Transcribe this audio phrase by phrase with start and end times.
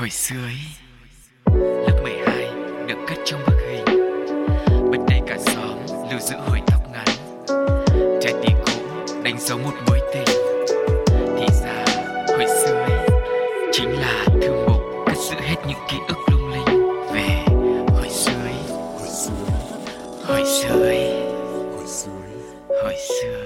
[0.00, 0.56] Hồi xưa ấy,
[1.86, 2.50] Lớp 12
[2.88, 3.84] được cất trong bức hình.
[4.90, 5.78] Bên đây cả xóm
[6.10, 7.06] lưu giữ hồi tóc ngắn.
[8.22, 8.72] Trái tim cũ
[9.22, 10.36] đánh dấu một mối tình.
[11.38, 11.84] Thì ra,
[12.28, 13.08] hồi xưa ấy,
[13.72, 16.86] Chính là thư mục cất giữ hết những ký ức lung linh.
[17.12, 17.44] Về
[17.88, 21.22] hồi xưa ấy, Hồi xưa ấy,
[21.76, 22.20] Hồi xưa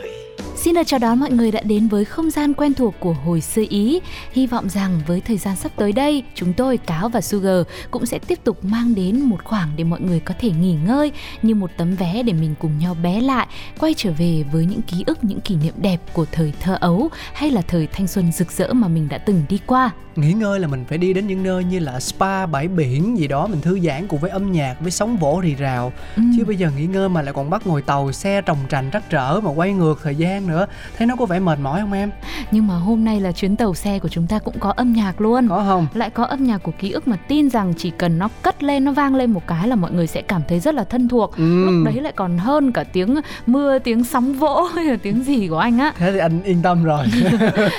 [0.02, 0.14] ấy.
[0.57, 3.41] Xin được chào đón mọi người đã đến với không gian quen thuộc của hồi
[3.41, 4.00] xưa Ý.
[4.34, 8.06] Hy vọng rằng với thời gian sắp tới đây, chúng tôi Cáo và Sugar cũng
[8.06, 11.12] sẽ tiếp tục mang đến một khoảng để mọi người có thể nghỉ ngơi
[11.43, 13.46] như một tấm vé để mình cùng nhau bé lại,
[13.79, 17.08] quay trở về với những ký ức, những kỷ niệm đẹp của thời thơ ấu
[17.34, 19.90] hay là thời thanh xuân rực rỡ mà mình đã từng đi qua.
[20.16, 23.26] nghỉ ngơi là mình phải đi đến những nơi như là spa bãi biển gì
[23.29, 26.22] đó mình thư giãn cùng với âm nhạc với sóng vỗ rì rào Ừ.
[26.36, 29.10] chứ bây giờ nghỉ ngơi mà lại còn bắt ngồi tàu xe trồng trành trắc
[29.10, 32.10] trở mà quay ngược thời gian nữa thấy nó có vẻ mệt mỏi không em
[32.50, 35.20] Nhưng mà hôm nay là chuyến tàu xe của chúng ta cũng có âm nhạc
[35.20, 35.48] luôn.
[35.48, 35.86] có không?
[35.94, 38.84] Lại có âm nhạc của ký ức mà tin rằng chỉ cần nó cất lên
[38.84, 41.36] nó vang lên một cái là mọi người sẽ cảm thấy rất là thân thuộc.
[41.36, 41.64] Ừ.
[41.64, 43.16] lúc đấy lại còn hơn cả tiếng
[43.47, 45.92] mưa tiếng sóng vỗ hay là tiếng gì của anh á.
[45.97, 47.06] Thế thì anh yên tâm rồi.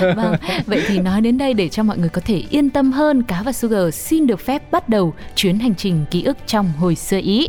[0.00, 3.22] Vâng vậy thì nói đến đây để cho mọi người có thể yên tâm hơn
[3.22, 6.94] cá và sugar xin được phép bắt đầu chuyến hành trình ký ức trong hồi
[6.94, 7.48] xưa ý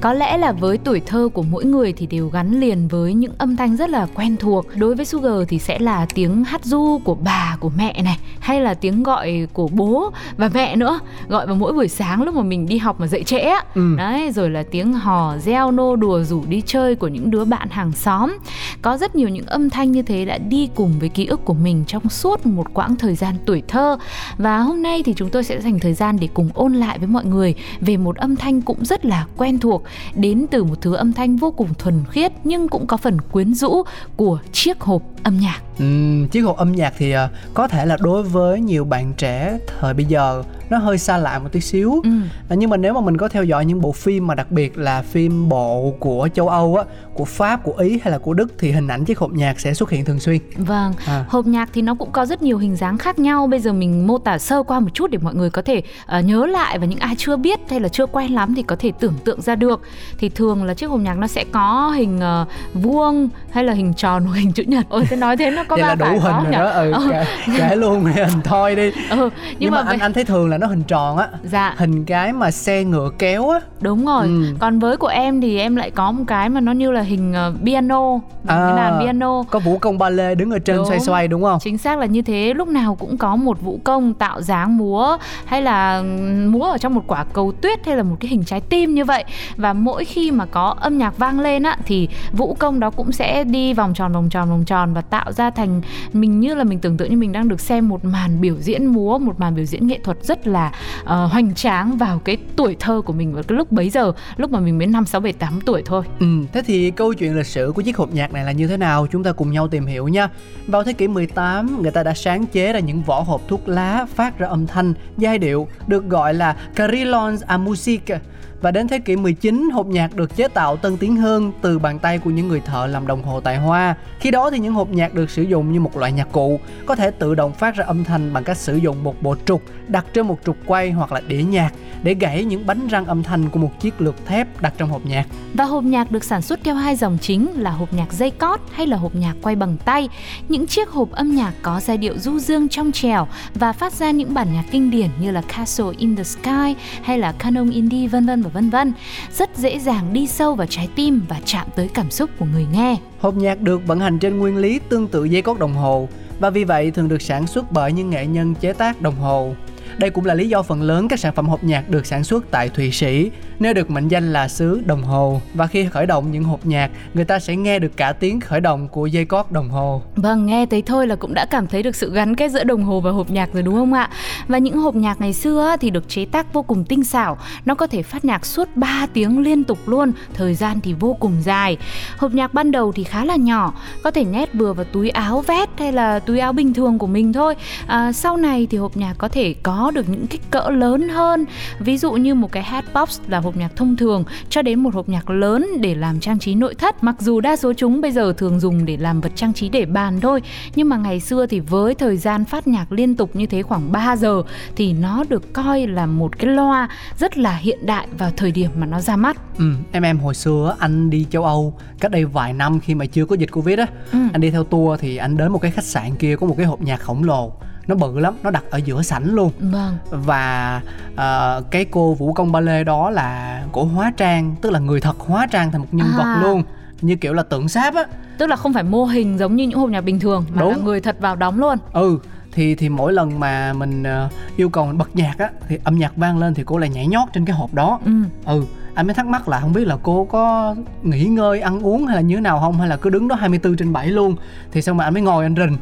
[0.00, 3.32] có lẽ là với tuổi thơ của mỗi người thì đều gắn liền với những
[3.38, 4.66] âm thanh rất là quen thuộc.
[4.76, 8.60] Đối với sugar thì sẽ là tiếng hát du của bà của mẹ này hay
[8.60, 11.00] là tiếng gọi của bố và mẹ nữa.
[11.28, 13.64] Gọi vào mỗi buổi sáng lúc mà mình đi học mà dậy trễ á.
[13.74, 13.94] Ừ.
[13.96, 17.68] đấy rồi là tiếng hò reo nô đùa rủ đi chơi của những đứa bạn
[17.70, 18.38] hàng xóm.
[18.82, 21.54] Có rất nhiều những âm thanh như thế đã đi cùng với ký ức của
[21.54, 23.96] mình trong suốt một quãng thời gian tuổi thơ.
[24.38, 27.08] Và hôm nay thì chúng tôi sẽ dành thời gian để cùng ôn lại với
[27.08, 30.94] mọi người về một âm thanh cũng rất là quen thuộc đến từ một thứ
[30.94, 33.82] âm thanh vô cùng thuần khiết nhưng cũng có phần quyến rũ
[34.16, 35.60] của chiếc hộp âm nhạc.
[35.80, 39.58] Ừm, chiếc hộp âm nhạc thì à, có thể là đối với nhiều bạn trẻ
[39.80, 42.10] thời bây giờ nó hơi xa lạ một tí xíu ừ.
[42.48, 44.78] À, nhưng mà nếu mà mình có theo dõi những bộ phim mà đặc biệt
[44.78, 48.52] là phim bộ của châu Âu á, của Pháp, của Ý hay là của Đức
[48.58, 50.38] thì hình ảnh chiếc hộp nhạc sẽ xuất hiện thường xuyên.
[50.56, 51.24] Vâng, À.
[51.28, 53.46] hộp nhạc thì nó cũng có rất nhiều hình dáng khác nhau.
[53.46, 56.20] Bây giờ mình mô tả sơ qua một chút để mọi người có thể ờ,
[56.20, 58.92] nhớ lại và những ai chưa biết hay là chưa quen lắm thì có thể
[59.00, 59.80] tưởng tượng ra được.
[60.18, 63.94] Thì thường là chiếc hộp nhạc nó sẽ có hình ờ, vuông hay là hình
[63.94, 64.86] tròn hoặc hình chữ nhật.
[64.88, 66.58] Ôi thế nói thế nó có Vậy là đủ hình rồi nhỉ?
[66.58, 67.24] đó, ừ, Ờ, kể,
[67.58, 68.90] kể luôn hình thôi đi.
[68.90, 71.74] ừ, nhưng, Nhưng, mà, về- anh anh thấy thường là nó hình tròn á, dạ
[71.78, 73.60] hình cái mà xe ngựa kéo á.
[73.80, 74.26] đúng rồi.
[74.26, 74.44] Ừ.
[74.58, 77.32] Còn với của em thì em lại có một cái mà nó như là hình
[77.34, 78.76] ờ, piano, cái À.
[78.76, 79.42] đàn piano.
[79.50, 80.86] Có vũ công ba lê đứng ở trên Đúng.
[80.86, 81.58] xoay xoay đúng không?
[81.60, 85.16] Chính xác là như thế, lúc nào cũng có một vũ công tạo dáng múa
[85.44, 86.02] hay là
[86.48, 89.04] múa ở trong một quả cầu tuyết hay là một cái hình trái tim như
[89.04, 89.24] vậy.
[89.56, 93.12] Và mỗi khi mà có âm nhạc vang lên á thì vũ công đó cũng
[93.12, 95.80] sẽ đi vòng tròn vòng tròn vòng tròn và tạo ra thành
[96.12, 98.86] mình như là mình tưởng tượng như mình đang được xem một màn biểu diễn
[98.86, 100.72] múa, một màn biểu diễn nghệ thuật rất là
[101.02, 104.50] uh, hoành tráng vào cái tuổi thơ của mình vào cái lúc bấy giờ, lúc
[104.50, 106.04] mà mình mới 5 6 7 8 tuổi thôi.
[106.20, 108.76] Ừ, thế thì câu chuyện lịch sử của chiếc hộp nhạc này là như thế
[108.76, 109.06] nào?
[109.12, 110.28] Chúng ta cùng nhau tìm hiểu nha.
[110.66, 114.06] Vào thế kỷ 18, người ta đã sáng chế ra những vỏ hộp thuốc lá
[114.14, 118.20] phát ra âm thanh, giai điệu được gọi là carillons à musique.
[118.60, 121.98] Và đến thế kỷ 19, hộp nhạc được chế tạo tân tiến hơn từ bàn
[121.98, 123.94] tay của những người thợ làm đồng hồ tại Hoa.
[124.18, 126.94] Khi đó thì những hộp nhạc được sử dụng như một loại nhạc cụ, có
[126.94, 130.06] thể tự động phát ra âm thanh bằng cách sử dụng một bộ trục đặt
[130.14, 131.72] trên một trục quay hoặc là đĩa nhạc
[132.02, 135.06] để gãy những bánh răng âm thanh của một chiếc lược thép đặt trong hộp
[135.06, 135.26] nhạc.
[135.54, 138.60] Và hộp nhạc được sản xuất theo hai dòng chính là hộp nhạc dây cót
[138.72, 140.08] hay là hộp nhạc quay bằng tay.
[140.48, 144.10] Những chiếc hộp âm nhạc có giai điệu du dương trong trẻo và phát ra
[144.10, 148.08] những bản nhạc kinh điển như là Castle in the Sky hay là Canon Indie
[148.08, 148.92] vân vân và vân vân.
[149.38, 152.66] Rất dễ dàng đi sâu vào trái tim và chạm tới cảm xúc của người
[152.72, 152.96] nghe.
[153.20, 156.08] Hộp nhạc được vận hành trên nguyên lý tương tự dây cót đồng hồ
[156.40, 159.54] và vì vậy thường được sản xuất bởi những nghệ nhân chế tác đồng hồ.
[159.98, 162.50] Đây cũng là lý do phần lớn các sản phẩm hộp nhạc được sản xuất
[162.50, 165.40] tại Thụy Sĩ, nơi được mệnh danh là xứ đồng hồ.
[165.54, 168.60] Và khi khởi động những hộp nhạc, người ta sẽ nghe được cả tiếng khởi
[168.60, 170.02] động của dây cót đồng hồ.
[170.16, 172.82] Vâng, nghe thấy thôi là cũng đã cảm thấy được sự gắn kết giữa đồng
[172.82, 174.10] hồ và hộp nhạc rồi đúng không ạ?
[174.48, 177.74] Và những hộp nhạc ngày xưa thì được chế tác vô cùng tinh xảo, nó
[177.74, 181.32] có thể phát nhạc suốt 3 tiếng liên tục luôn, thời gian thì vô cùng
[181.42, 181.76] dài.
[182.18, 185.40] Hộp nhạc ban đầu thì khá là nhỏ, có thể nhét vừa vào túi áo
[185.40, 187.54] vest hay là túi áo bình thường của mình thôi.
[187.86, 191.08] À, sau này thì hộp nhạc có thể có có được những kích cỡ lớn
[191.08, 191.46] hơn.
[191.78, 195.08] Ví dụ như một cái hatbox là hộp nhạc thông thường cho đến một hộp
[195.08, 197.04] nhạc lớn để làm trang trí nội thất.
[197.04, 199.84] Mặc dù đa số chúng bây giờ thường dùng để làm vật trang trí để
[199.84, 200.42] bàn thôi
[200.74, 203.92] nhưng mà ngày xưa thì với thời gian phát nhạc liên tục như thế khoảng
[203.92, 204.42] 3 giờ
[204.76, 206.88] thì nó được coi là một cái loa
[207.18, 209.36] rất là hiện đại vào thời điểm mà nó ra mắt.
[209.58, 213.06] Ừ em em hồi xưa anh đi châu âu cách đây vài năm khi mà
[213.06, 213.86] chưa có dịch covid á.
[214.12, 214.18] Ừ.
[214.32, 216.66] anh đi theo tour thì anh đến một cái khách sạn kia có một cái
[216.66, 217.52] hộp nhạc khổng lồ
[217.90, 219.52] nó bự lắm nó đặt ở giữa sảnh luôn.
[219.60, 219.98] Vâng.
[220.10, 220.80] Và
[221.12, 225.00] uh, cái cô vũ công ba lê đó là của hóa trang tức là người
[225.00, 226.16] thật hóa trang thành một nhân à.
[226.18, 226.62] vật luôn.
[227.00, 228.04] Như kiểu là tượng sáp á.
[228.38, 230.70] Tức là không phải mô hình giống như những hộp nhạc bình thường mà Đúng.
[230.70, 231.78] là người thật vào đóng luôn.
[231.92, 232.18] Ừ
[232.52, 235.98] thì thì mỗi lần mà mình uh, yêu cầu mình bật nhạc á thì âm
[235.98, 238.00] nhạc vang lên thì cô lại nhảy nhót trên cái hộp đó.
[238.04, 238.12] Ừ.
[238.46, 238.64] ừ
[238.94, 242.16] anh mới thắc mắc là không biết là cô có nghỉ ngơi ăn uống hay
[242.16, 242.78] là như thế nào không?
[242.78, 244.36] Hay là cứ đứng đó 24 trên 7 luôn?
[244.72, 245.76] Thì xong mà anh mới ngồi anh rình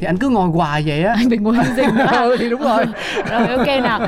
[0.00, 1.14] thì anh cứ ngồi hoài vậy á.
[1.16, 2.84] Anh bị ngồi anh rình ừ thì đúng rồi.
[3.30, 4.00] Rồi ok nào.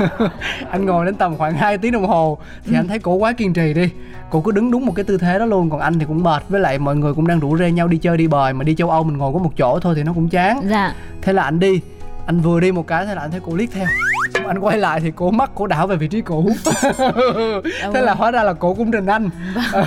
[0.70, 2.78] Anh ngồi đến tầm khoảng 2 tiếng đồng hồ thì ừ.
[2.78, 3.88] anh thấy cổ quá kiên trì đi.
[4.30, 6.42] Cô cứ đứng đúng một cái tư thế đó luôn còn anh thì cũng mệt
[6.48, 8.74] với lại mọi người cũng đang rủ rê nhau đi chơi đi bời mà đi
[8.74, 10.60] châu âu mình ngồi có một chỗ thôi thì nó cũng chán.
[10.70, 10.94] Dạ.
[11.22, 11.80] Thế là anh đi
[12.26, 13.86] anh vừa đi một cái thế là anh thấy cô liếc theo
[14.52, 16.50] anh quay lại thì cô mắt cổ đảo về vị trí cũ
[17.94, 19.84] thế là hóa ra là cổ cũng rình anh vâng.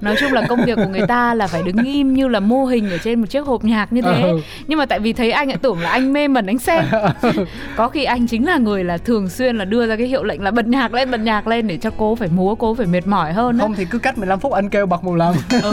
[0.00, 2.64] nói chung là công việc của người ta là phải đứng im như là mô
[2.64, 4.40] hình ở trên một chiếc hộp nhạc như thế ừ.
[4.66, 6.84] nhưng mà tại vì thấy anh lại tưởng là anh mê mẩn anh xem
[7.76, 10.42] có khi anh chính là người là thường xuyên là đưa ra cái hiệu lệnh
[10.42, 13.06] là bật nhạc lên bật nhạc lên để cho cô phải múa cô phải mệt
[13.06, 15.72] mỏi hơn không thì cứ cách 15 phút anh kêu bật một lần ừ.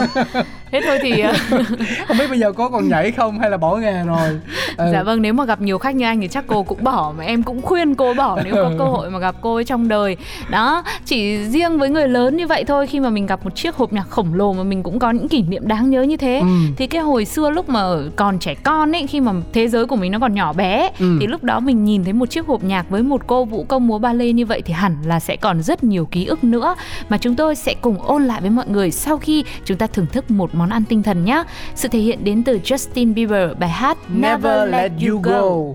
[0.72, 1.34] thế thôi thì ờ,
[2.08, 4.40] không biết bây giờ có còn nhảy không hay là bỏ nghề rồi
[4.78, 4.86] ừ.
[4.92, 7.24] dạ vâng nếu mà gặp nhiều khách như anh thì chắc cô cũng bỏ mà
[7.24, 10.18] em cũng khuyên cô bỏ nếu có cơ hội mà gặp cô ấy trong đời
[10.50, 13.76] đó chỉ riêng với người lớn như vậy thôi khi mà mình gặp một chiếc
[13.76, 16.40] hộp nhạc khổng lồ mà mình cũng có những kỷ niệm đáng nhớ như thế
[16.40, 16.48] ừ.
[16.78, 17.84] thì cái hồi xưa lúc mà
[18.16, 21.18] còn trẻ con ấy khi mà thế giới của mình nó còn nhỏ bé ừ.
[21.20, 23.88] thì lúc đó mình nhìn thấy một chiếc hộp nhạc với một cô vũ công
[23.88, 26.76] múa ballet như vậy thì hẳn là sẽ còn rất nhiều ký ức nữa
[27.10, 30.06] mà chúng tôi sẽ cùng ôn lại với mọi người sau khi chúng ta thưởng
[30.12, 31.44] thức một món ăn tinh thần nhé
[31.76, 35.74] sự thể hiện đến từ Justin Bieber bài hát Never Let You Go.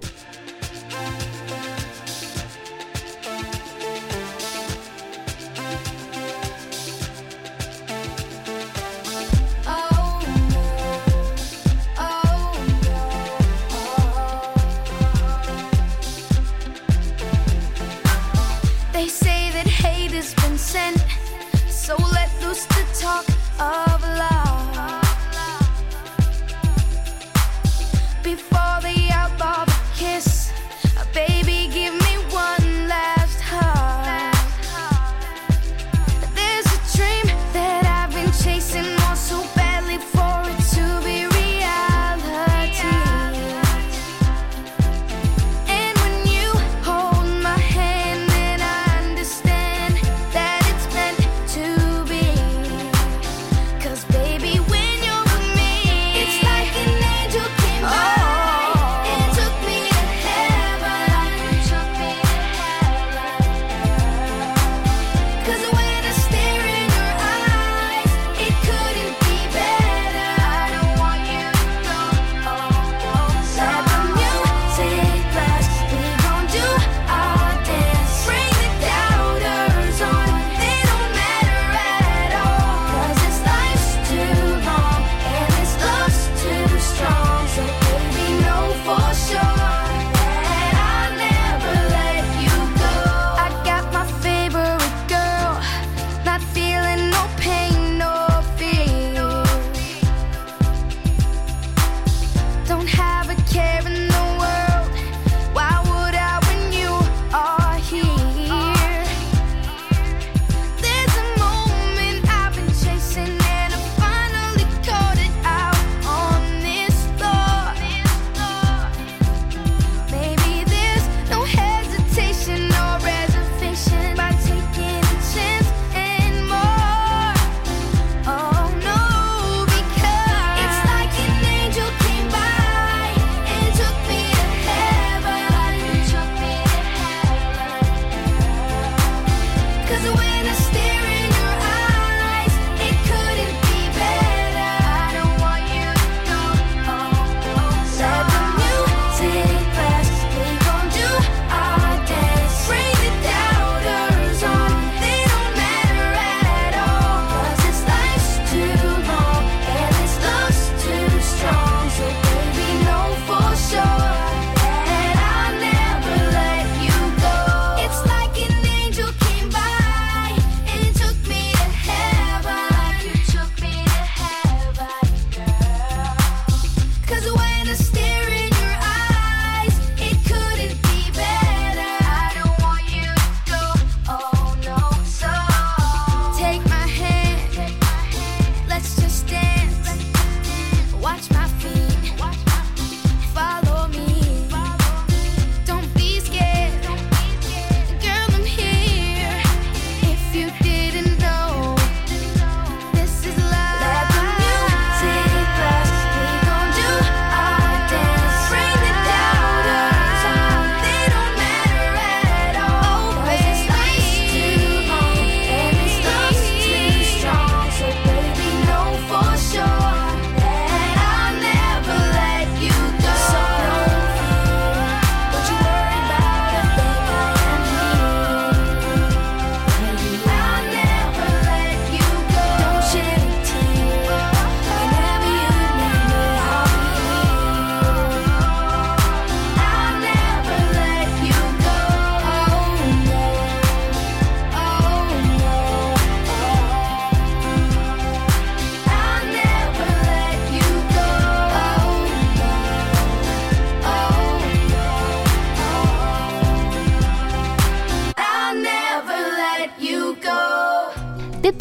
[139.91, 140.90] Cause when I stay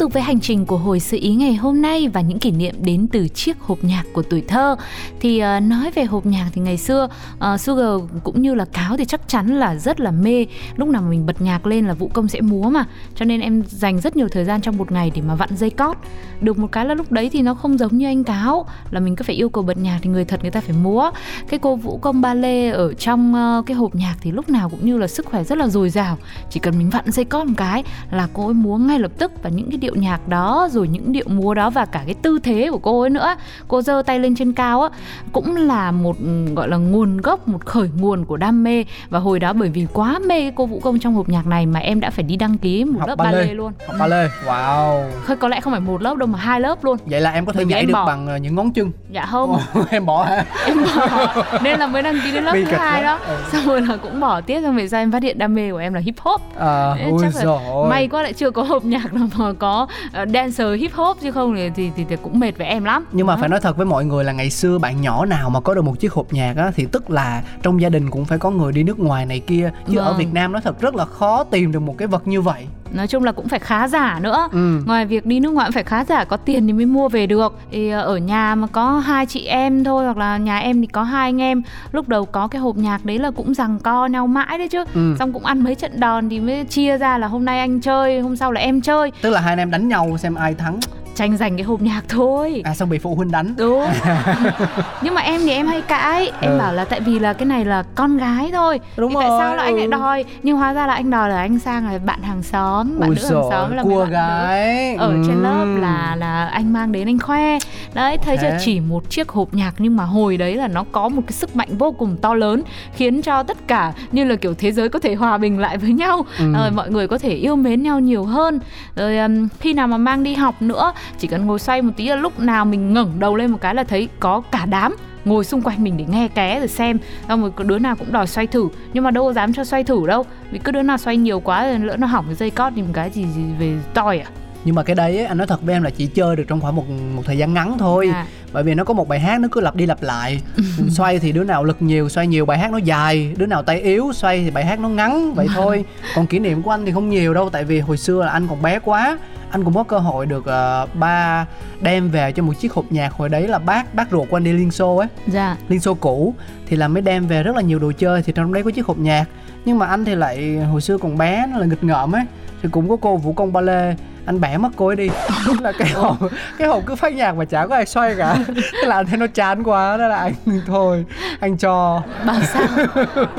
[0.00, 2.74] tục với hành trình của hồi sự ý ngày hôm nay và những kỷ niệm
[2.82, 4.76] đến từ chiếc hộp nhạc của tuổi thơ.
[5.20, 8.96] Thì uh, nói về hộp nhạc thì ngày xưa uh, Sugar cũng như là Cáo
[8.96, 10.46] thì chắc chắn là rất là mê.
[10.76, 12.84] Lúc nào mà mình bật nhạc lên là vũ công sẽ múa mà.
[13.14, 15.70] Cho nên em dành rất nhiều thời gian trong một ngày để mà vặn dây
[15.70, 15.96] cót.
[16.40, 19.16] Được một cái là lúc đấy thì nó không giống như anh Cáo là mình
[19.16, 21.10] cứ phải yêu cầu bật nhạc thì người thật người ta phải múa.
[21.48, 24.68] Cái cô vũ công ba lê ở trong uh, cái hộp nhạc thì lúc nào
[24.68, 26.18] cũng như là sức khỏe rất là dồi dào.
[26.50, 29.32] Chỉ cần mình vặn dây cót một cái là cô ấy múa ngay lập tức
[29.42, 32.38] và những cái điệu nhạc đó rồi những điệu múa đó và cả cái tư
[32.42, 33.34] thế của cô ấy nữa.
[33.68, 34.88] Cô giơ tay lên trên cao á
[35.32, 38.84] cũng là một ừ, gọi là nguồn gốc một khởi nguồn của đam mê.
[39.10, 41.80] Và hồi đó bởi vì quá mê cô vũ công trong hộp nhạc này mà
[41.80, 43.34] em đã phải đi đăng ký một học lớp ballet.
[43.34, 43.72] ballet luôn.
[43.86, 44.30] Học ballet.
[44.46, 45.02] Wow.
[45.26, 46.96] Thôi có lẽ không phải một lớp đâu mà hai lớp luôn.
[47.06, 48.06] Vậy là em có thể nhảy được bỏ.
[48.06, 48.92] bằng ờ, những ngón chân.
[49.10, 49.58] Dạ không.
[49.90, 50.44] Em bỏ hả?
[50.66, 51.26] Em bỏ.
[51.62, 53.18] Nên là mới đăng ký đến lớp Bi thứ hai đó.
[53.18, 53.24] đó.
[53.26, 53.36] Ừ.
[53.52, 55.76] xong rồi là cũng bỏ tiếp xong về sau em phát hiện đam mê của
[55.76, 56.40] em là hip hop.
[56.58, 57.56] À, chắc là
[57.88, 61.30] may quá lại chưa có hộp nhạc nào mà có uh, dancer hip hop chứ
[61.30, 63.04] không thì, thì, thì, thì cũng mệt với em lắm.
[63.12, 65.60] Nhưng mà phải nói thật với mọi người là ngày xưa bạn nhỏ nào mà
[65.60, 68.38] có được một chiếc hộp nhạc á thì tức là trong gia đình cũng phải
[68.38, 69.70] có người đi nước ngoài này kia.
[69.92, 70.18] Chứ ở Vâng.
[70.18, 73.06] Việt Nam nó thật rất là khó tìm được một cái vật như vậy nói
[73.06, 74.48] chung là cũng phải khá giả nữa.
[74.52, 74.82] Ừ.
[74.86, 77.26] ngoài việc đi nước ngoài cũng phải khá giả có tiền thì mới mua về
[77.26, 77.54] được.
[77.72, 80.86] Thì ờ, ở nhà mà có hai chị em thôi hoặc là nhà em thì
[80.86, 81.62] có hai anh em.
[81.92, 84.84] Lúc đầu có cái hộp nhạc đấy là cũng rằng co nhau mãi đấy chứ.
[84.94, 85.16] Ừ.
[85.18, 88.20] xong cũng ăn mấy trận đòn thì mới chia ra là hôm nay anh chơi
[88.20, 89.12] hôm sau là em chơi.
[89.22, 90.80] Tức là hai anh em đánh nhau xem ai thắng.
[91.14, 92.62] Tranh giành cái hộp nhạc thôi.
[92.64, 93.54] À xong bị phụ huynh đánh.
[93.58, 93.84] Đúng.
[95.02, 96.32] Nhưng mà em thì em hay cãi.
[96.40, 96.58] Em Ừ.
[96.58, 98.80] bảo là tại vì là cái này là con gái thôi.
[98.96, 100.24] Đúng thì tại rồi, sao là anh lại đòi?
[100.42, 103.16] Nhưng hóa ra là anh đòi là anh sang là bạn hàng xóm bạn ui
[103.16, 105.42] nữ hàng xóm là cua gái ở trên Ừ.
[105.42, 107.58] lớp là là anh mang đến anh khoe
[107.94, 108.58] đấy thấy chưa Thế.
[108.64, 111.56] chỉ một chiếc hộp nhạc nhưng mà hồi đấy là nó có một cái sức
[111.56, 112.62] mạnh vô cùng to lớn
[112.94, 115.92] khiến cho tất cả như là kiểu thế giới có thể hòa bình lại với
[115.92, 116.52] nhau Ừ.
[116.54, 118.60] rồi mọi người có thể yêu mến nhau nhiều hơn
[118.96, 122.08] rồi um, khi nào mà mang đi học nữa chỉ cần ngồi xoay một tí
[122.08, 125.44] là lúc nào mình ngẩng đầu lên một cái là thấy có cả đám ngồi
[125.44, 126.98] xung quanh mình để nghe ké rồi xem.
[127.28, 129.64] Xong rồi có đứa nào cũng đòi xoay thử nhưng mà đâu có dám cho
[129.64, 130.24] xoay thử đâu.
[130.50, 132.82] Vì cứ đứa nào xoay nhiều quá rồi lỡ nó hỏng cái dây cót thì
[132.82, 134.30] một cái gì, gì về toi à?
[134.64, 136.60] Nhưng mà cái đấy ấy, anh nói thật với em là chỉ chơi được trong
[136.60, 136.84] khoảng một
[137.16, 138.10] một thời gian ngắn thôi.
[138.14, 138.26] À.
[138.52, 140.42] bởi vì nó có một bài hát nó cứ lặp đi lặp lại.
[140.90, 143.34] Xoay thì đứa nào lực nhiều xoay nhiều bài hát nó dài.
[143.36, 145.34] Đứa nào tay yếu xoay thì bài hát nó ngắn.
[145.34, 145.84] Vậy thôi.
[146.14, 148.48] Còn kỷ niệm của anh thì không nhiều đâu tại vì hồi xưa là anh
[148.48, 149.18] còn bé quá.
[149.50, 151.46] Anh cũng có cơ hội được ờ, ba
[151.80, 154.44] đem về cho một chiếc hộp nhạc hồi đấy là bác bác ruột của anh
[154.44, 155.08] đi liên xô ấy.
[155.26, 155.56] Dạ.
[155.68, 156.34] Liên xô cũ.
[156.66, 158.22] Thì là mới đem về rất là nhiều đồ chơi.
[158.22, 159.24] Thì trong đấy có chiếc hộp nhạc.
[159.64, 162.24] Nhưng mà anh thì lại hồi xưa còn bé nó là nghịch ngợm ấy.
[162.62, 163.94] Thì cũng có cô vũ công ba lê
[164.26, 165.08] anh bẻ mất cô ấy đi.
[165.60, 166.16] Là cái hộp
[166.58, 168.36] cái hộp cứ phát nhạc mà chả có ai xoay cả.
[168.56, 170.32] Thế là anh thấy nó chán quá đó là anh
[170.66, 171.04] thôi
[171.40, 172.02] anh cho.
[172.26, 172.62] Bảo sao?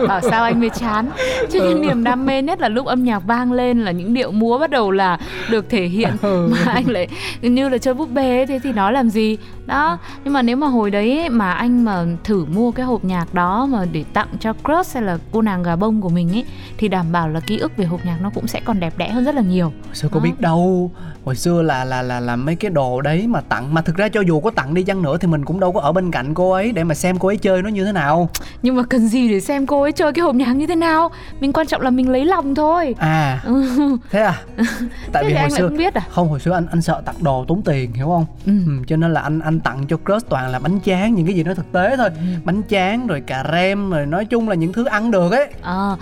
[0.07, 1.09] Bảo sao anh mới chán?
[1.51, 4.31] Chứ cái niềm đam mê nhất là lúc âm nhạc vang lên là những điệu
[4.31, 5.17] múa bắt đầu là
[5.50, 6.50] được thể hiện Ừ.
[6.51, 7.07] mà anh lại
[7.41, 9.38] như là chơi búp bê ấy, thế thì nói làm gì
[9.72, 13.06] đó nhưng mà nếu mà hồi đấy ấy, mà anh mà thử mua cái hộp
[13.06, 16.32] nhạc đó mà để tặng cho crush hay là cô nàng gà bông của mình
[16.32, 16.46] ấy
[16.78, 19.10] thì đảm bảo là ký ức về hộp nhạc nó cũng sẽ còn đẹp đẽ
[19.10, 19.72] hơn rất là nhiều.
[19.94, 20.92] Xưa có biết đâu
[21.25, 24.10] hồi xưa là là là là mấy cái đồ đấy mà tặng mà thực ra
[24.10, 26.34] cho dù có tặng đi chăng nữa thì mình cũng đâu có ở bên cạnh
[26.34, 28.30] cô ấy để mà xem cô ấy chơi nó như thế nào.
[28.62, 31.12] Nhưng mà cần gì để xem cô ấy chơi cái hộp nhạc như thế nào?
[31.40, 32.96] Mình quan trọng là mình lấy lòng thôi.
[33.00, 33.63] À ừ.
[34.12, 34.42] thế à?
[35.12, 36.01] Tại thế vì hồi anh xưa không biết à?
[36.10, 38.25] không hồi xưa anh anh sợ tặng đồ tốn tiền hiểu không?
[38.46, 38.51] Ừ.
[38.66, 41.36] ừ, cho nên là anh anh tặng cho crush toàn là bánh tráng những cái
[41.36, 42.10] gì nó thực tế thôi.
[42.16, 42.22] Ừ.
[42.44, 45.48] bánh tráng rồi cà rem rồi nói chung là những thứ ăn được ấy.
[45.62, 45.98] Ờ,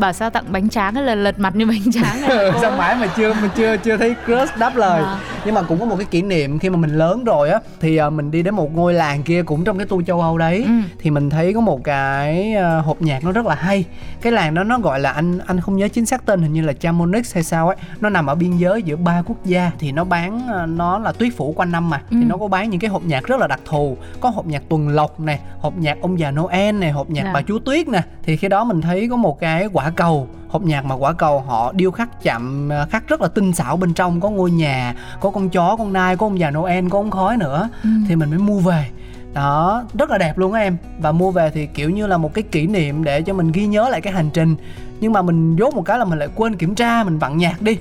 [0.00, 3.06] bảo sao tặng bánh tráng là lật mặt như bánh tráng này sao mãi mà
[3.16, 6.04] chưa mình chưa chưa thấy crush đáp lời À nhưng mà cũng có một cái
[6.10, 8.94] kỷ niệm khi mà mình lớn rồi á thì à, mình đi đến một ngôi
[8.94, 10.72] làng kia cũng trong cái tour châu âu đấy Ừ.
[10.98, 13.84] thì mình thấy có một cái à, hộp nhạc nó rất là hay
[14.22, 16.62] cái làng đó nó gọi là anh anh không nhớ chính xác tên hình như
[16.62, 19.92] là Chamonix hay sao ấy nó nằm ở biên giới giữa ba quốc gia thì
[19.92, 22.16] nó bán à, nó là tuyết phủ quanh năm mà Ừ.
[22.20, 24.62] thì nó có bán những cái hộp nhạc rất là đặc thù có hộp nhạc
[24.68, 27.30] tuần lộc nè hộp nhạc ông già Noel nè hộp nhạc Dạ.
[27.34, 30.62] bà chúa tuyết nè thì khi đó mình thấy có một cái quả cầu hộp
[30.62, 33.94] nhạc mà quả cầu họ điêu khắc chạm à, khắc rất là tinh xảo bên
[33.94, 37.10] trong có ngôi nhà có con chó con nai có ông già Noel có ống
[37.10, 37.88] khói nữa Ừ.
[38.08, 38.86] thì mình mới mua về.
[39.34, 40.76] Đó rất là đẹp luôn á em.
[41.00, 43.66] Và mua về thì kiểu như là một cái kỷ niệm để cho mình ghi
[43.66, 44.56] nhớ lại cái hành trình.
[45.00, 47.62] Nhưng mà mình dốt một cái là mình lại quên kiểm tra mình vặn nhạc
[47.62, 47.76] đi.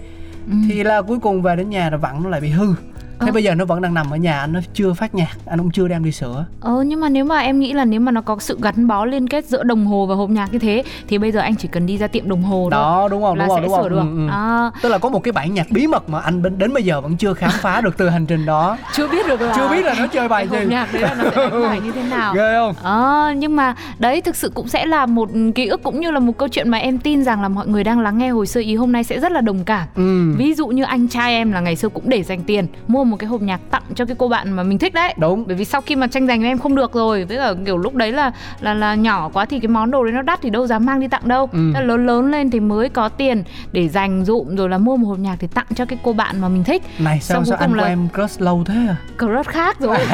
[0.47, 0.53] Ừ.
[0.69, 2.73] thì là cuối cùng về đến nhà rồi vặn nó lại bị hư
[3.19, 3.31] thế Ờ.
[3.31, 5.71] bây giờ nó vẫn đang nằm ở nhà anh nó chưa phát nhạc anh cũng
[5.71, 8.21] chưa đem đi sửa Ờ nhưng mà nếu mà em nghĩ là nếu mà nó
[8.21, 11.17] có sự gắn bó liên kết giữa đồng hồ và hộp nhạc như thế thì
[11.17, 13.45] bây giờ anh chỉ cần đi ra tiệm đồng hồ thôi đó đúng không là
[13.45, 13.99] đúng không sẽ đúng sửa không được.
[13.99, 14.31] Ừ, ừ.
[14.31, 17.01] À, tức là có một cái bản nhạc bí mật mà anh đến bây giờ
[17.01, 19.85] vẫn chưa khám phá được từ hành trình đó chưa biết được là chưa biết
[19.85, 22.03] là nó chơi bài gì hộp nhạc đấy là nó sẽ đánh bài như thế
[22.03, 22.33] nào.
[22.35, 25.99] ghê không Ờ, nhưng mà đấy thực sự cũng sẽ là một ký ức cũng
[26.01, 28.29] như là một câu chuyện mà em tin rằng là mọi người đang lắng nghe
[28.29, 29.87] hồi sơ ý hôm nay sẽ rất là đồng cảm.
[29.95, 33.03] ừ Ví dụ như anh trai em là ngày xưa cũng để dành tiền mua
[33.09, 35.13] một cái hộp nhạc tặng cho cái cô bạn mà mình thích đấy.
[35.17, 37.53] đúng Bởi vì sau khi mà tranh giành với em không được rồi, với cả
[37.65, 40.39] kiểu lúc đấy là là là nhỏ quá thì cái món đồ đấy nó đắt
[40.41, 41.49] thì đâu dám mang đi tặng đâu.
[41.51, 41.71] Ừ.
[41.73, 44.97] Thế là lớn lớn lên thì mới có tiền để dành dụm rồi là mua
[44.97, 46.83] một hộp nhạc để tặng cho cái cô bạn mà mình thích.
[46.99, 49.79] này sao Xong sao anh cùng của là- em crush lâu thế à Crush khác
[49.79, 49.97] rồi.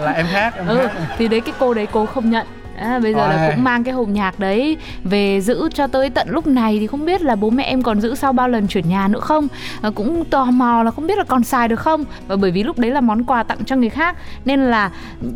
[0.00, 2.46] là em khác em ừ, khác thì đấy cái cô đấy cô không nhận
[2.80, 3.52] À, bây giờ là Ôi.
[3.54, 7.04] cũng mang cái hộp nhạc đấy về giữ cho tới tận lúc này thì không
[7.04, 9.48] biết là bố mẹ em còn giữ sau bao lần chuyển nhà nữa không?
[9.82, 12.04] À, cũng tò mò là không biết là còn xài được không?
[12.28, 14.90] Và bởi vì lúc đấy là món quà tặng cho người khác nên là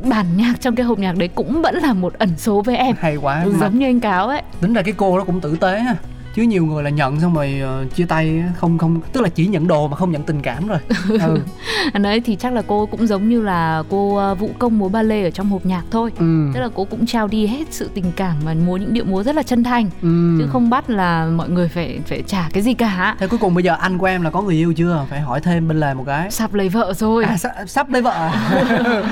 [0.05, 2.97] bản nhạc trong cái hộp nhạc đấy cũng vẫn là một ẩn số với em.
[3.01, 4.43] Hay quá ừ, mà giống như anh cáo ấy.
[4.61, 5.97] tính ra cái cô đó cũng tử tế ha
[6.35, 9.47] chứ nhiều người là nhận xong rồi ờ, chia tay không không tức là chỉ
[9.47, 10.79] nhận đồ mà không nhận tình cảm rồi.
[11.23, 11.41] Ừ.
[12.01, 15.03] Đấy thì chắc là cô cũng giống như là cô ờ, vũ công múa ba
[15.03, 16.11] lê ở trong hộp nhạc thôi.
[16.19, 16.51] Ừ.
[16.55, 19.23] Tức là cô cũng trao đi hết sự tình cảm và múa những điệu múa
[19.23, 19.91] rất là chân thành.
[20.03, 20.37] Ừ.
[20.39, 23.17] Chứ không bắt là mọi người phải phải trả cái gì cả.
[23.19, 25.07] Thế cuối cùng bây giờ anh của em là có người yêu chưa?
[25.11, 26.31] Phải hỏi thêm bên lề một cái.
[26.31, 27.25] Sắp lấy vợ rồi.
[27.25, 28.33] À, sắp, sắp lấy vợ à?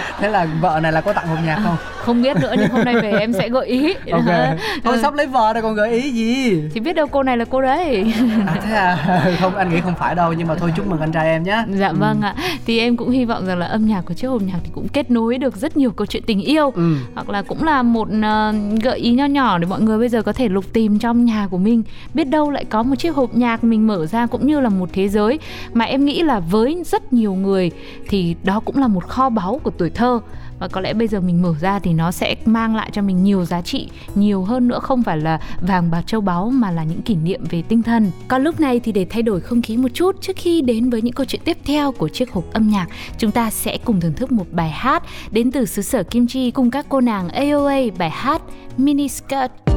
[0.20, 1.76] thế là vợ này là có tặng hộp nhạc không?
[2.04, 3.94] Không biết nữa nhưng hôm nay về em sẽ gợi ý.
[4.12, 4.24] Ok.
[4.84, 5.02] Thôi Ừ.
[5.02, 6.62] sắp lấy vợ rồi còn gợi ý gì?
[6.74, 8.12] Thì biết đâu cô này là cô đấy.
[8.46, 9.36] À, thế à?
[9.40, 11.64] Không anh nghĩ không phải đâu nhưng mà thôi chúc mừng anh trai em nhé.
[11.68, 12.34] Dạ vâng ạ.
[12.66, 14.88] Thì em cũng hy vọng rằng là âm nhạc của chiếc hộp nhạc thì cũng
[14.88, 16.70] kết nối được rất nhiều câu chuyện tình yêu.
[16.70, 16.96] Ừ.
[17.14, 20.22] Hoặc là cũng là một ờ, gợi ý nho nhỏ để mọi người bây giờ
[20.22, 21.82] có thể lục tìm trong nhà của mình.
[22.14, 24.88] Biết đâu lại có một chiếc hộp nhạc mình mở ra cũng như là một
[24.92, 25.38] thế giới
[25.72, 27.70] mà em nghĩ là với rất nhiều người
[28.08, 30.20] thì đó cũng là một kho báu của tuổi thơ
[30.60, 33.24] và có lẽ bây giờ mình mở ra thì nó sẽ mang lại cho mình
[33.24, 36.84] nhiều giá trị, nhiều hơn nữa không phải là vàng bạc châu báu mà là
[36.84, 38.10] những kỷ niệm về tinh thần.
[38.28, 41.02] Còn lúc này thì để thay đổi không khí một chút, trước khi đến với
[41.02, 42.86] những câu chuyện tiếp theo của chiếc hộp âm nhạc,
[43.18, 46.50] chúng ta sẽ cùng thưởng thức một bài hát đến từ xứ sở Kim Chi
[46.50, 48.42] cùng các cô nàng AOA bài hát
[48.76, 49.69] Mini Skirt.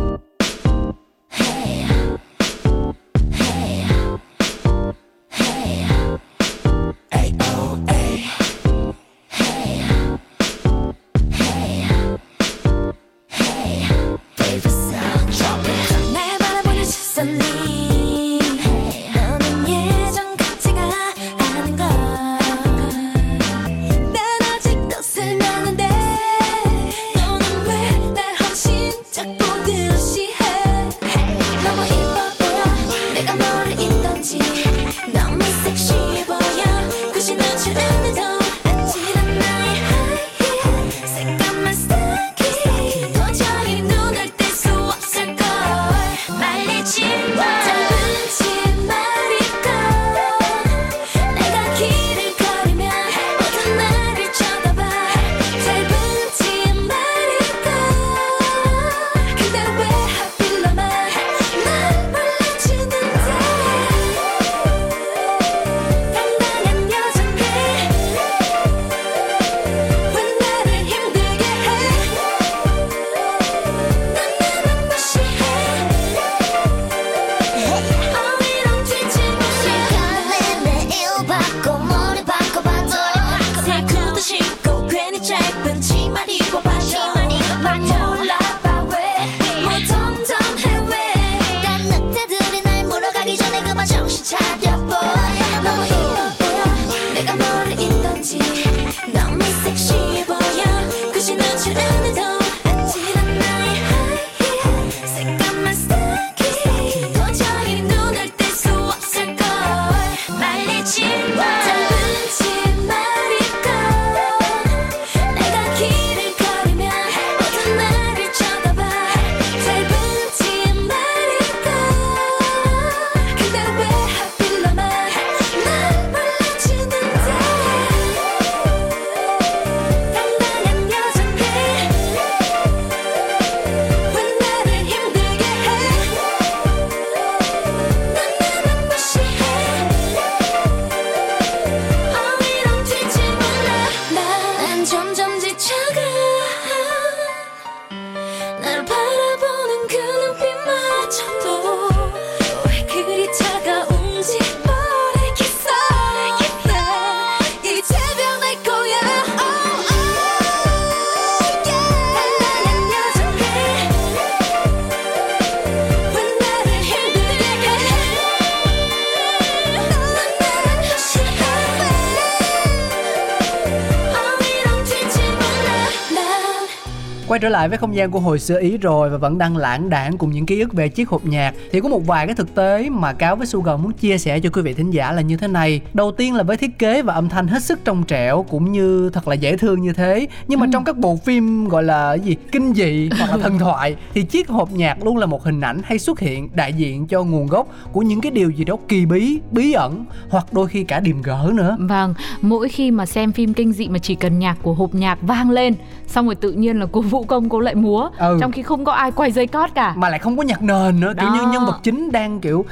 [177.33, 179.89] Quay trở lại với không gian của hồi xưa Ý rồi và vẫn đang lãng
[179.89, 182.55] đảng cùng những ký ức về chiếc hộp nhạc thì có một vài cái thực
[182.55, 185.37] tế mà Cáo với Sugar muốn chia sẻ cho quý vị thính giả là như
[185.37, 185.81] thế này.
[185.93, 189.09] Đầu tiên là với thiết kế và âm thanh hết sức trong trẻo cũng như
[189.13, 190.27] thật là dễ thương như thế.
[190.47, 193.95] Nhưng mà trong các bộ phim gọi là gì kinh dị hoặc là thần thoại
[194.13, 197.23] thì chiếc hộp nhạc luôn là một hình ảnh hay xuất hiện đại diện cho
[197.23, 200.83] nguồn gốc của những cái điều gì đó kỳ bí, bí ẩn hoặc đôi khi
[200.83, 201.77] cả điềm gỡ nữa.
[201.79, 205.17] Vâng, mỗi khi mà xem phim kinh dị mà chỉ cần nhạc của hộp nhạc
[205.21, 205.73] vang lên
[206.13, 208.37] Xong rồi tự nhiên là cô vũ công cô lại múa Ừ.
[208.41, 210.99] Trong khi không có ai quay dây cót cả mà lại không có nhạc nền
[210.99, 211.33] nữa kiểu Đó.
[211.35, 212.65] như nhân vật chính đang kiểu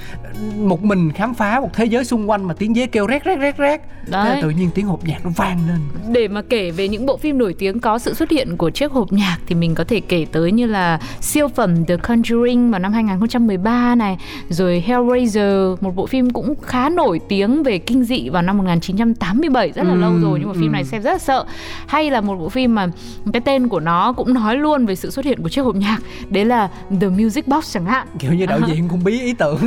[0.57, 3.35] một mình khám phá một thế giới xung quanh mà tiếng dế kêu rét rét
[3.39, 4.39] rét rét Thế là Đấy.
[4.41, 5.79] tự nhiên tiếng hộp nhạc nó vang lên
[6.13, 8.91] Để mà kể về những bộ phim nổi tiếng có sự xuất hiện của chiếc
[8.91, 12.79] hộp nhạc thì mình có thể kể tới như là siêu phẩm The Conjuring vào
[12.79, 14.17] năm 2013 này,
[14.49, 19.71] rồi Hellraiser, một bộ phim cũng khá nổi tiếng về kinh dị vào năm 1987
[19.71, 20.89] rất là lâu Ừm, rồi nhưng mà phim này ừm.
[20.89, 21.45] xem rất là sợ.
[21.87, 22.87] Hay là một bộ phim mà
[23.33, 25.99] cái tên của nó cũng nói luôn về sự xuất hiện của chiếc hộp nhạc,
[26.29, 26.69] đấy là
[27.01, 28.07] The Music Box chẳng hạn.
[28.19, 29.57] kiểu như đạo diễn cũng bí ý tưởng.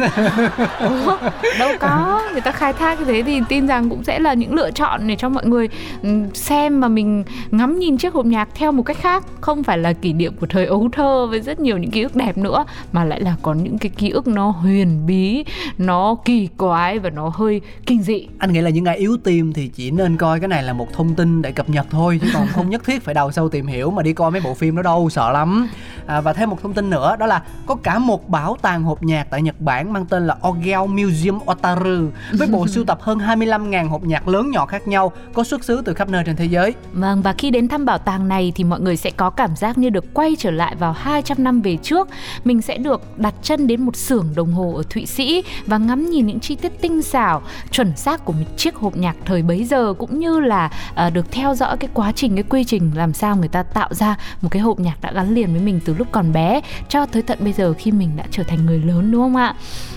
[0.81, 1.19] Ủa,
[1.59, 4.55] đâu có người ta khai thác như thế thì tin rằng cũng sẽ là những
[4.55, 5.69] lựa chọn để cho mọi người
[6.03, 9.25] ừm, xem mà mình ngắm nhìn chiếc hộp nhạc theo một cách khác.
[9.41, 12.17] Không phải là kỷ niệm của thời ấu thơ với rất nhiều những ký ức
[12.17, 15.45] đẹp nữa mà lại là có những cái ký ức nó huyền bí
[15.79, 18.27] nó kỳ quái và nó hơi kinh dị.
[18.39, 20.93] Anh nghĩ là những ai yếu tim thì chỉ nên coi cái này là một
[20.93, 23.67] thông tin để cập nhật thôi chứ còn không nhất thiết phải đào sâu tìm
[23.67, 25.69] hiểu mà đi coi mấy bộ phim đó đâu sợ lắm
[26.07, 29.03] à, và thêm một thông tin nữa đó là có cả một bảo tàng hộp
[29.03, 33.19] nhạc tại Nhật Bản mang tên là Ogeo Museum Otaru với bộ sưu tập hơn
[33.19, 36.45] 25.000 hộp nhạc lớn nhỏ khác nhau có xuất xứ từ khắp nơi trên thế
[36.45, 39.57] giới Vâng và khi đến thăm bảo tàng này thì mọi người sẽ có cảm
[39.57, 42.09] giác như được quay trở lại vào 200 năm về trước.
[42.45, 46.11] Mình sẽ được đặt chân đến một xưởng đồng hồ ở Thụy Sĩ và ngắm
[46.11, 49.65] nhìn những chi tiết tinh xảo, chuẩn xác của một chiếc hộp nhạc thời bấy
[49.65, 53.13] giờ cũng như là à, được theo dõi cái quá trình cái quy trình làm
[53.13, 55.95] sao người ta tạo ra một cái hộp nhạc đã gắn liền với mình từ
[55.95, 59.13] lúc còn bé cho tới tận bây giờ khi mình đã trở thành người lớn,
[59.13, 59.55] đúng không ạ?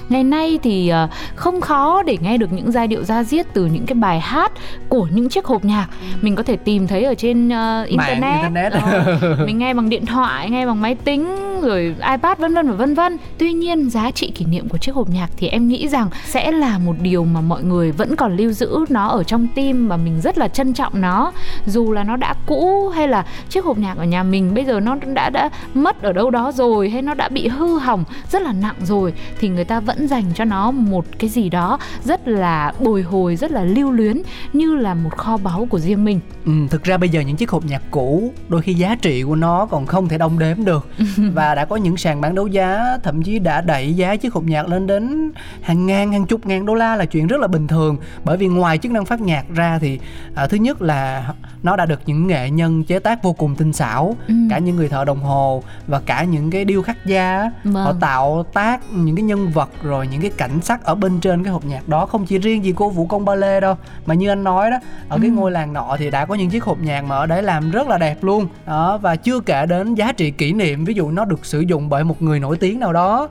[0.09, 3.65] Ngày nay thì à, không khó để nghe được những giai điệu da diết từ
[3.65, 4.51] những cái bài hát
[4.89, 5.87] của những chiếc hộp nhạc.
[6.21, 8.73] Mình có thể tìm thấy ở trên ờ, internet, internet.
[8.73, 12.75] Ờ, mình nghe bằng điện thoại nghe bằng máy tính rồi ipad vân vân và
[12.75, 13.17] vân vân.
[13.37, 16.51] Tuy nhiên giá trị kỷ niệm của chiếc hộp nhạc thì em nghĩ rằng sẽ
[16.51, 19.97] là một điều mà mọi người vẫn còn lưu giữ nó ở trong tim và
[19.97, 21.31] mình rất là trân trọng nó.
[21.65, 24.79] Dù là nó đã cũ hay là chiếc hộp nhạc ở nhà mình bây giờ
[24.79, 28.41] nó đã đã mất ở đâu đó rồi hay nó đã bị hư hỏng rất
[28.41, 32.27] là nặng rồi thì người ta vẫn dành cho nó một cái gì đó rất
[32.27, 34.21] là bồi hồi, rất là lưu luyến,
[34.53, 36.19] như là một kho báu của riêng mình.
[36.47, 39.35] Ừ, thực ra bây giờ những chiếc hộp nhạc cũ đôi khi giá trị của
[39.35, 40.87] nó còn không thể đong đếm được
[41.33, 44.43] và đã có những sàn bán đấu giá thậm chí đã đẩy giá chiếc hộp
[44.43, 45.31] nhạc lên đến
[45.61, 48.47] hàng ngàn hàng chục ngàn đô la là chuyện rất là bình thường bởi vì
[48.47, 49.99] ngoài chức năng phát nhạc ra thì
[50.35, 51.33] à, thứ nhất là
[51.63, 54.33] nó đã được những nghệ nhân chế tác vô cùng tinh xảo Ừ.
[54.49, 57.73] cả những người thợ đồng hồ và cả những cái điêu khắc gia Vâng.
[57.85, 61.43] họ tạo tác những cái nhân vật rồi những cái cảnh sắc ở bên trên
[61.43, 64.13] cái hộp nhạc đó không chỉ riêng gì cô vũ công ba lê đâu mà
[64.13, 64.77] như anh nói đó
[65.09, 65.33] ở cái Ừ.
[65.33, 67.87] ngôi làng nọ thì đã có những chiếc hộp nhạc mà ở đấy làm rất
[67.87, 68.47] là đẹp luôn.
[68.65, 71.89] Đó và chưa kể đến giá trị kỷ niệm ví dụ nó được sử dụng
[71.89, 73.27] bởi một người nổi tiếng nào đó.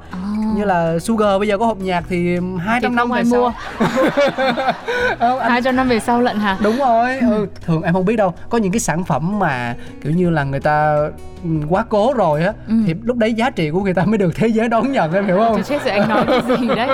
[0.56, 3.52] Như là Sugar bây giờ có hộp nhạc thì 200 Thì năm về sau mua.
[5.18, 6.56] Không, anh hai trăm năm về sau lận hả?
[6.62, 7.18] Đúng rồi.
[7.18, 7.46] Ừ.
[7.66, 8.34] thường em không biết đâu.
[8.48, 10.96] Có những cái sản phẩm mà kiểu như là người ta
[11.44, 12.74] ừ, quá cố rồi á Ừ.
[12.86, 15.26] thì lúc đấy giá trị của người ta mới được thế giới đón nhận em
[15.26, 15.62] hiểu không?
[15.62, 16.88] Chết rồi anh nói cái gì đấy?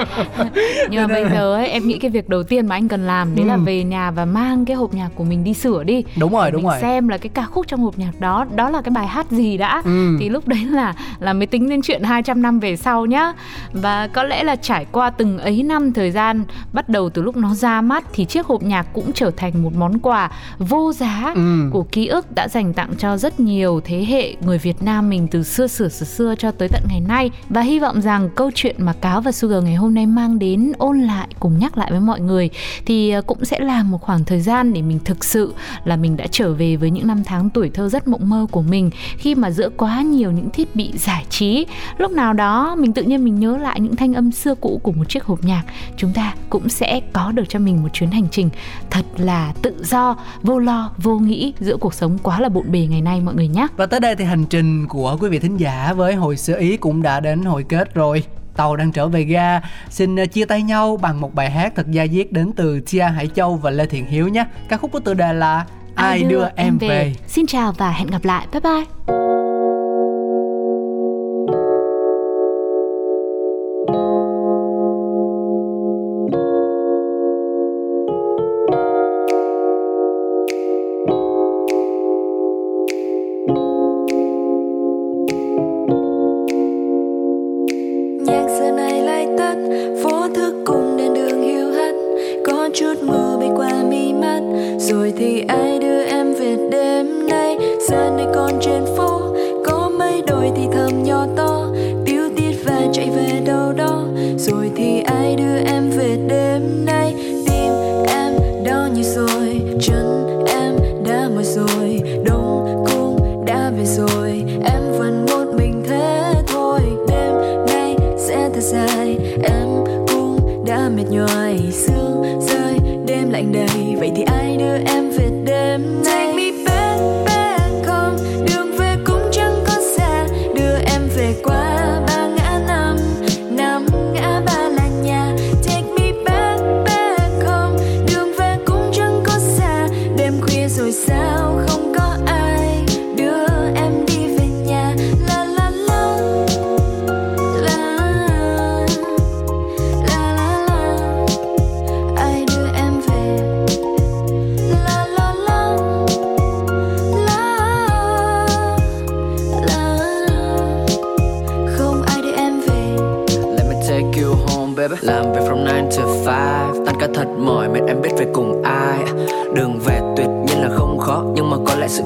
[0.90, 3.36] Nhưng mà bây giờ ấy em nghĩ cái việc đầu tiên mà anh cần làm
[3.36, 3.60] Đấy là Ừ.
[3.64, 6.62] về nhà và mang cái hộp nhạc của mình đi sửa đi đúng rồi đúng
[6.62, 9.06] mình rồi xem là cái ca khúc trong hộp nhạc đó Đó là cái bài
[9.06, 10.16] hát gì đã Ừ.
[10.20, 13.32] Thì lúc đấy là là mới tính đến chuyện 200 năm về sau nhá
[13.72, 17.36] Và có lẽ là trải qua từng ấy năm thời gian Bắt đầu từ lúc
[17.36, 21.32] nó ra mắt Thì chiếc hộp nhạc cũng trở thành một món quà vô giá
[21.34, 21.68] Ừ.
[21.72, 25.28] của ký ức đã dành tặng cho rất nhiều thế hệ người Việt Nam mình
[25.30, 28.50] từ xưa xưa xưa xưa cho tới tận ngày nay và hy vọng rằng câu
[28.54, 31.90] chuyện mà cáo và Sugar ngày hôm nay mang đến ôn lại cùng nhắc lại
[31.90, 32.50] với mọi người
[32.86, 35.96] thì ờ, cũng sẽ là một khoảng thời gian để mình thực sự là là
[35.96, 38.90] mình đã trở về với những năm tháng tuổi thơ rất mộng mơ của mình
[39.18, 41.66] khi mà giữa quá nhiều những thiết bị giải trí
[41.98, 44.92] lúc nào đó mình tự nhiên mình nhớ lại những thanh âm xưa cũ của
[44.92, 45.62] một chiếc hộp nhạc
[45.96, 48.50] chúng ta cũng sẽ có được cho mình một chuyến hành trình
[48.90, 52.86] thật là tự do vô lo vô nghĩ giữa cuộc sống quá là bộn bề
[52.90, 55.56] ngày nay mọi người nhé Và tới đây thì hành trình của quý vị thính
[55.56, 58.24] giả với hồi xưa Ý cũng đã đến hồi kết rồi.
[58.56, 61.90] Tàu đang trở về ga, xin ờ, chia tay nhau bằng một bài hát thật
[61.90, 64.44] da diết đến từ Tia Hải Châu và Lê Thiện Hiếu nhé.
[64.68, 67.12] Ca khúc có tựa đề là Ai đưa em về.
[67.26, 68.46] xin chào và hẹn gặp lại.
[68.52, 69.12] Bye bye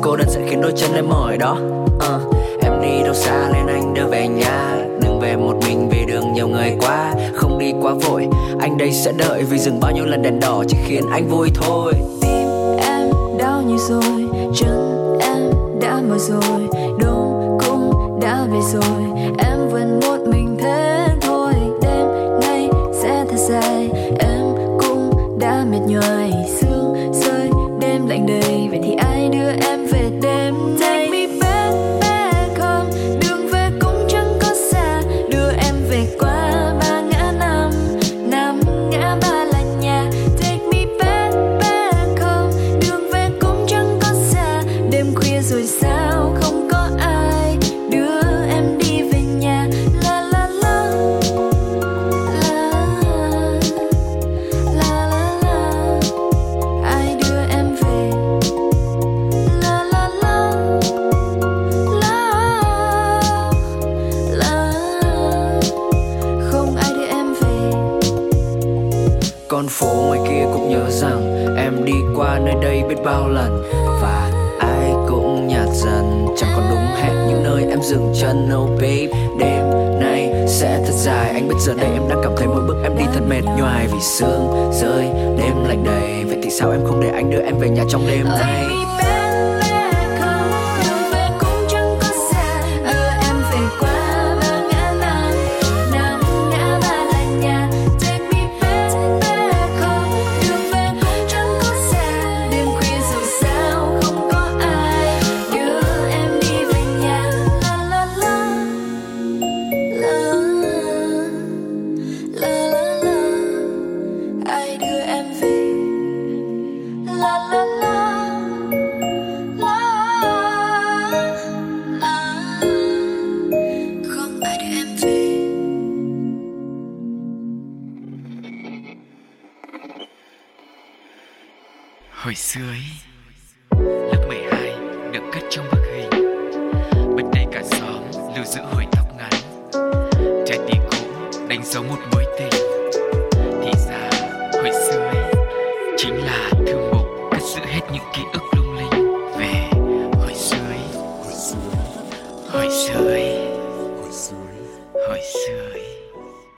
[0.07, 1.59] cô đơn sẽ khiến đôi chân em mỏi đó.
[1.97, 4.77] Uh, em đi đâu xa lên anh đưa về nhà.
[5.03, 7.15] Đừng về một mình vì đường nhiều người quá.
[7.35, 8.29] Không đi quá vội
[8.61, 11.51] anh đây sẽ đợi vì dừng bao nhiêu lần đèn đỏ chỉ khiến anh vui
[11.55, 11.93] thôi.
[12.21, 16.69] Tim em đau như rồi chân em đã mỏi rồi
[17.01, 19.03] đông cũng đã về rồi.
[19.39, 22.07] Em vẫn một mình thế thôi đêm
[22.41, 22.69] nay
[23.03, 23.91] sẽ thật dài.
[24.19, 24.43] Em
[24.81, 28.69] cũng đã mệt nhoài sương rơi đêm lạnh đầy.
[28.71, 29.86] Vậy thì ai đưa em